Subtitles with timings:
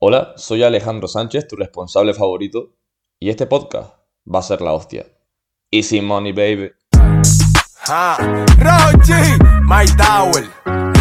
[0.00, 2.76] Hola, soy Alejandro Sánchez, tu responsable favorito,
[3.18, 3.94] y este podcast
[4.32, 5.06] va a ser la hostia.
[5.72, 6.70] Easy money, baby.
[7.88, 8.16] Ah,
[8.58, 9.12] Rochi,
[9.64, 10.48] My Tower,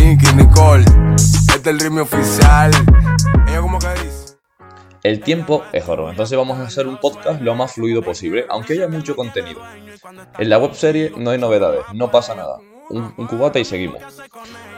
[0.01, 0.83] Nicky Nicole,
[1.13, 2.71] este es el ritmo oficial.
[3.47, 4.39] Ella como que dice.
[5.03, 8.73] El tiempo es oro, entonces vamos a hacer un podcast lo más fluido posible, aunque
[8.73, 9.61] haya mucho contenido.
[10.39, 12.57] En la webserie no hay novedades, no pasa nada
[12.89, 14.01] un, cubata y seguimos.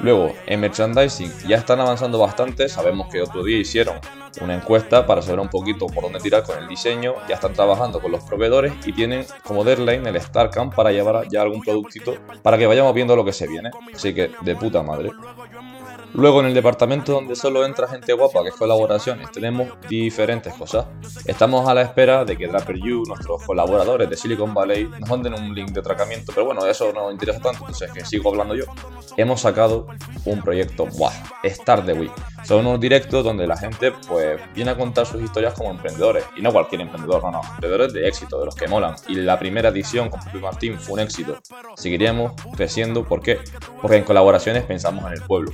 [0.02, 4.00] Luego, en merchandising ya están avanzando bastante, sabemos que otro día hicieron
[4.42, 8.00] una encuesta para saber un poquito por dónde tirar con el diseño, ya están trabajando
[8.00, 12.58] con los proveedores y tienen como deadline el StarCamp para llevar ya algún productito para
[12.58, 13.72] que vayamos viendo lo que se viene.
[13.94, 15.12] Así que de puta madre.
[16.14, 20.88] Luego en el departamento donde solo entra gente guapa, que es colaboraciones, tenemos diferentes cosas.
[21.26, 25.54] Estamos a la espera de que DrapperU, nuestros colaboradores de Silicon Valley, nos manden un
[25.54, 28.66] link de tratamiento, pero bueno, eso no interesa tanto, entonces que sigo hablando yo.
[29.18, 29.88] Hemos sacado
[30.26, 31.14] un proyecto, ¡buah!
[31.46, 32.12] Start the Week.
[32.44, 36.42] Son unos directos donde la gente pues viene a contar sus historias como emprendedores, y
[36.42, 38.96] no cualquier emprendedor, no, no, emprendedores de éxito, de los que molan.
[39.08, 41.38] Y la primera edición con Pepe Martín fue un éxito.
[41.76, 43.40] Seguiríamos creciendo, ¿por qué?
[43.82, 45.52] Porque en colaboraciones pensamos en el pueblo.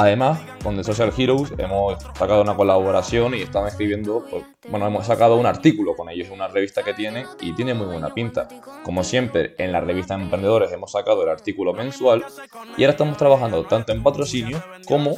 [0.00, 5.04] Además, con The Social Heroes hemos sacado una colaboración y estamos escribiendo, pues, bueno, hemos
[5.04, 8.46] sacado un artículo con ellos, una revista que tienen y tiene muy buena pinta.
[8.84, 12.24] Como siempre, en la revista Emprendedores hemos sacado el artículo mensual
[12.76, 15.16] y ahora estamos trabajando tanto en patrocinio como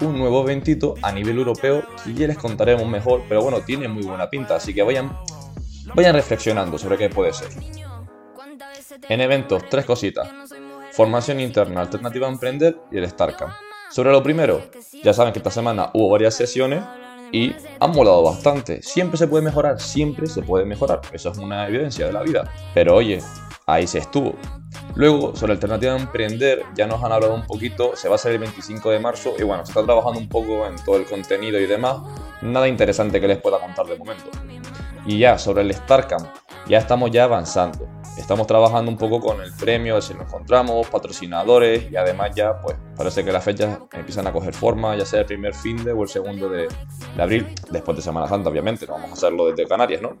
[0.00, 4.04] un nuevo eventito a nivel europeo y ya les contaremos mejor, pero bueno, tiene muy
[4.04, 5.18] buena pinta, así que vayan,
[5.96, 7.48] vayan reflexionando sobre qué puede ser.
[9.08, 10.28] En eventos, tres cositas.
[10.92, 13.52] Formación interna, alternativa a emprender y el StarCamp.
[13.92, 14.62] Sobre lo primero,
[15.04, 16.82] ya saben que esta semana hubo varias sesiones
[17.30, 18.80] y han molado bastante.
[18.80, 21.02] Siempre se puede mejorar, siempre se puede mejorar.
[21.12, 22.50] Eso es una evidencia de la vida.
[22.72, 23.20] Pero oye,
[23.66, 24.34] ahí se estuvo.
[24.94, 28.32] Luego, sobre alternativa a emprender, ya nos han hablado un poquito, se va a hacer
[28.32, 31.60] el 25 de marzo y bueno, se está trabajando un poco en todo el contenido
[31.60, 31.98] y demás.
[32.40, 34.30] Nada interesante que les pueda contar de momento.
[35.04, 36.28] Y ya, sobre el StarCamp,
[36.66, 37.86] ya estamos ya avanzando.
[38.16, 42.76] Estamos trabajando un poco con el premio, si nos encontramos, patrocinadores y además ya pues
[42.96, 46.02] parece que las fechas empiezan a coger forma, ya sea el primer fin de o
[46.02, 46.68] el segundo de,
[47.16, 50.16] de abril, después de Semana Santa obviamente, no vamos a hacerlo desde Canarias, ¿no?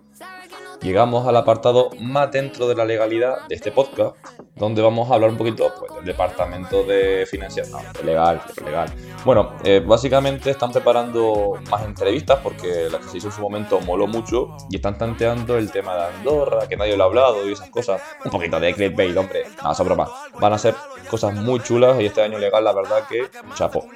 [0.82, 4.16] Llegamos al apartado más dentro de la legalidad de este podcast,
[4.56, 8.92] donde vamos a hablar un poquito pues, del departamento de financiación, no, legal, legal.
[9.24, 13.80] Bueno, eh, básicamente están preparando más entrevistas porque la que se hizo en su momento
[13.80, 17.52] moló mucho y están tanteando el tema de Andorra, que nadie lo ha hablado y
[17.52, 18.00] esas cosas.
[18.24, 20.10] Un poquito de clickbait, hombre, nada, sobre más.
[20.40, 20.74] Van a ser
[21.08, 23.86] cosas muy chulas y este año legal, la verdad que chapo.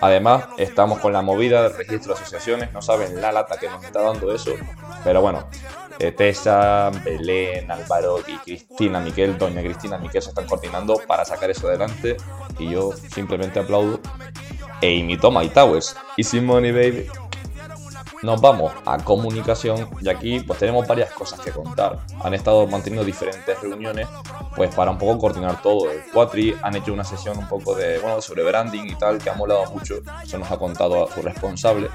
[0.00, 3.84] Además, estamos con la movida del registro de asociaciones, no saben la lata que nos
[3.84, 4.52] está dando eso,
[5.04, 5.48] pero bueno,
[5.98, 11.50] eh, Tessa, Belén, Álvaro y Cristina Miquel, doña Cristina Miquel se están coordinando para sacar
[11.50, 12.16] eso adelante
[12.58, 14.00] y yo simplemente aplaudo
[14.80, 15.94] e imito a My Towers.
[16.16, 17.06] Easy money, baby
[18.22, 22.00] nos vamos a comunicación y aquí pues tenemos varias cosas que contar.
[22.22, 24.06] Han estado manteniendo diferentes reuniones
[24.56, 25.90] pues para un poco coordinar todo.
[25.90, 29.30] El Quatri han hecho una sesión un poco de, bueno, sobre branding y tal que
[29.30, 30.00] ha molado mucho.
[30.22, 31.88] Eso nos ha contado a su responsable.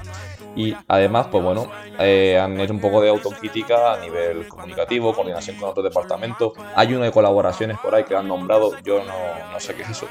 [0.54, 5.56] Y además, pues bueno, eh, han hecho un poco de autocrítica a nivel comunicativo, coordinación
[5.56, 6.52] con otros departamentos.
[6.74, 9.90] Hay una de colaboraciones por ahí que han nombrado, yo no, no sé qué es
[9.90, 10.06] eso.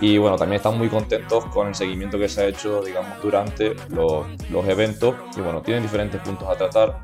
[0.00, 3.74] Y bueno, también están muy contentos con el seguimiento que se ha hecho, digamos, durante
[3.88, 5.14] los, los eventos.
[5.36, 6.98] Y bueno, tienen diferentes puntos a tratar.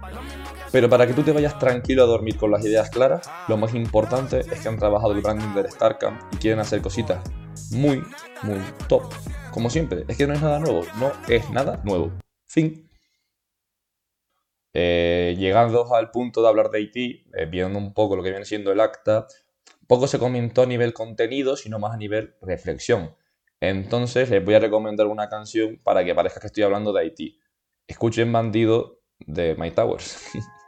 [0.72, 3.74] Pero para que tú te vayas tranquilo a dormir con las ideas claras, lo más
[3.74, 7.22] importante es que han trabajado el branding del StarCamp y quieren hacer cositas
[7.72, 8.02] muy,
[8.42, 9.02] muy top.
[9.50, 12.12] Como siempre, es que no es nada nuevo, no es nada nuevo.
[12.46, 12.88] Fin.
[14.72, 18.46] Eh, llegando al punto de hablar de Haití, eh, viendo un poco lo que viene
[18.46, 19.26] siendo el acta,
[19.86, 23.14] poco se comentó a nivel contenido, sino más a nivel reflexión.
[23.60, 27.38] Entonces les voy a recomendar una canción para que parezca que estoy hablando de Haití.
[27.86, 30.16] Escuchen Bandido de My Towers.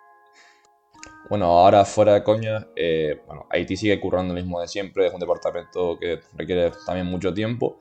[1.28, 5.14] bueno, ahora fuera de coña, eh, bueno, Haití sigue currando lo mismo de siempre, es
[5.14, 7.78] un departamento que requiere también mucho tiempo.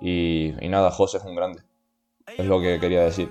[0.00, 1.62] Y, y nada, José es un grande.
[2.36, 3.30] Es lo que quería decir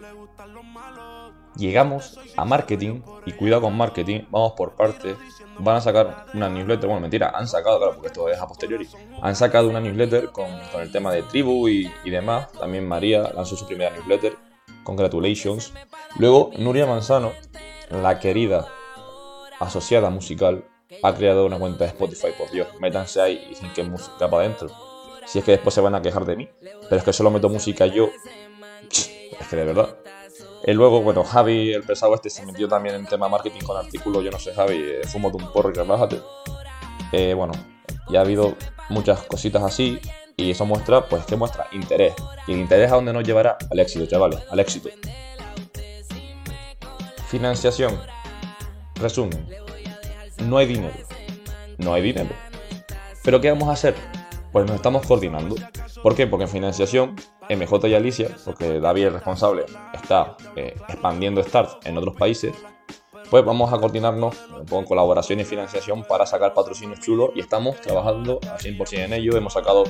[1.58, 5.18] llegamos a marketing, y cuidado con marketing, vamos por partes,
[5.60, 8.88] van a sacar una newsletter, bueno, mentira, han sacado, claro, porque esto es a posteriori,
[9.22, 10.48] han sacado una newsletter con,
[10.80, 14.36] el tema de tribu y, demás, también María lanzó su primera newsletter,
[14.84, 15.74] congratulations.
[16.20, 17.32] Luego, Nuria Manzano,
[17.90, 18.68] la querida
[19.60, 20.66] asociada musical,
[21.02, 24.44] ha creado una cuenta de Spotify, por Dios, métanse ahí y dicen que música para
[24.44, 24.70] adentro.
[25.26, 26.50] Si es que después se van a quejar de mí,
[26.84, 28.10] pero es que solo meto música yo,
[28.90, 29.96] es que de verdad.
[30.68, 34.24] Y luego, bueno, Javi, el pesado este, se metió también en tema marketing con artículos.
[34.24, 36.22] Yo no sé, Javi, eh, fumo un porro y relájate.
[37.12, 37.54] Eh, bueno,
[38.10, 38.56] ya ha habido
[38.90, 40.00] muchas cositas así.
[40.38, 41.68] Y eso muestra, pues, ¿qué muestra?
[41.72, 42.14] Interés.
[42.48, 43.58] ¿Y el interés a dónde nos llevará?
[43.70, 44.90] Al éxito, chavales, al éxito.
[47.28, 48.15] Financiación.
[48.96, 49.48] Resumen.
[50.44, 50.96] No hay dinero.
[51.78, 52.30] No hay dinero.
[53.24, 53.96] ¿Pero qué vamos a hacer?
[54.52, 55.56] Pues nos estamos coordinando.
[56.02, 56.28] ¿Por qué?
[56.28, 57.16] Porque en financiación,
[57.50, 62.54] MJ y Alicia, porque David, el responsable, está eh, expandiendo Start en otros países,
[63.30, 64.36] pues vamos a coordinarnos
[64.70, 69.36] con colaboración y financiación para sacar patrocinios chulos y estamos trabajando al 100% en ello.
[69.36, 69.84] Hemos sacado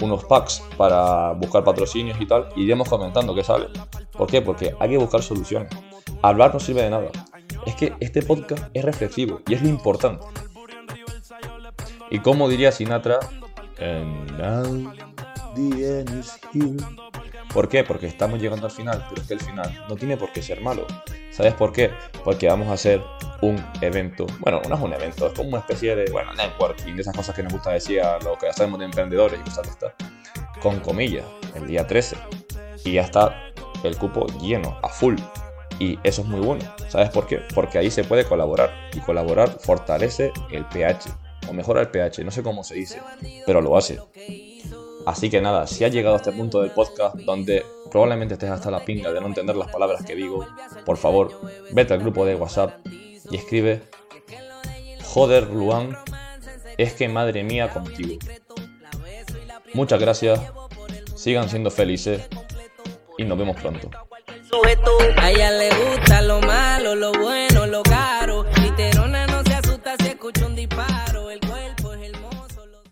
[0.00, 3.66] unos packs para buscar patrocinios y tal, y iremos comentando qué sale.
[4.12, 4.40] ¿Por qué?
[4.40, 5.68] Porque hay que buscar soluciones.
[6.22, 7.10] Hablar no sirve de nada.
[7.66, 10.24] Es que este podcast es reflexivo y es lo importante.
[12.10, 13.18] Y como diría Sinatra,
[17.52, 17.84] ¿Por qué?
[17.84, 20.60] Porque estamos llegando al final, pero es que el final no tiene por qué ser
[20.60, 20.86] malo.
[21.30, 21.90] ¿Sabes por qué?
[22.24, 23.02] Porque vamos a hacer
[23.40, 24.26] un evento.
[24.40, 27.34] Bueno, no es un evento, es como una especie de, bueno, networking, de esas cosas
[27.34, 29.88] que nos gusta decir a lo que hacemos de emprendedores y cosas de.
[30.60, 31.24] Con comillas,
[31.54, 32.16] el día 13.
[32.84, 33.34] Y ya está
[33.84, 35.16] el cupo lleno, a full.
[35.78, 36.64] Y eso es muy bueno.
[36.88, 37.40] ¿Sabes por qué?
[37.54, 38.72] Porque ahí se puede colaborar.
[38.94, 41.10] Y colaborar fortalece el pH.
[41.48, 43.00] O mejora el pH, no sé cómo se dice,
[43.44, 44.00] pero lo hace.
[45.06, 48.72] Así que nada, si has llegado a este punto del podcast donde probablemente estés hasta
[48.72, 50.44] la pinga de no entender las palabras que digo,
[50.84, 51.40] por favor,
[51.70, 52.84] vete al grupo de WhatsApp
[53.30, 53.82] y escribe,
[55.04, 55.96] joder Luan,
[56.76, 58.18] es que madre mía contigo.
[59.74, 60.40] Muchas gracias,
[61.14, 62.28] sigan siendo felices
[63.16, 63.88] y nos vemos pronto.
[65.18, 68.44] A ella le gusta lo malo, lo bueno, lo caro.
[69.26, 71.15] no se asusta si escucha un disparo.